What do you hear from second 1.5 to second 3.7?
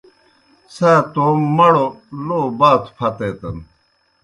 مڑوْ لو باتوْ پھتیتَن۔